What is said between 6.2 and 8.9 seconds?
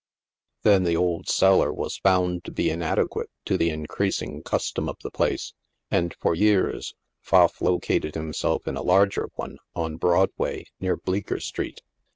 years, Pfaff located himself in a